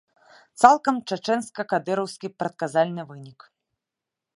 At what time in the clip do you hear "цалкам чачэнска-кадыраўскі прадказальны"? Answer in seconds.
0.61-3.03